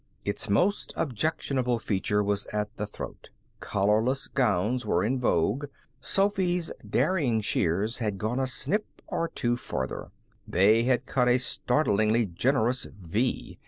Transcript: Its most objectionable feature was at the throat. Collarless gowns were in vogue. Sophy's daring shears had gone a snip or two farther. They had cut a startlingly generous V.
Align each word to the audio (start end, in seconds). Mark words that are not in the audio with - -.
Its 0.25 0.49
most 0.49 0.91
objectionable 0.95 1.77
feature 1.77 2.23
was 2.23 2.47
at 2.47 2.75
the 2.75 2.87
throat. 2.87 3.29
Collarless 3.59 4.25
gowns 4.27 4.83
were 4.83 5.03
in 5.03 5.19
vogue. 5.19 5.65
Sophy's 5.99 6.71
daring 6.83 7.39
shears 7.39 7.99
had 7.99 8.17
gone 8.17 8.39
a 8.39 8.47
snip 8.47 8.87
or 9.05 9.27
two 9.27 9.55
farther. 9.55 10.09
They 10.47 10.85
had 10.85 11.05
cut 11.05 11.27
a 11.27 11.37
startlingly 11.37 12.25
generous 12.25 12.85
V. 12.85 13.59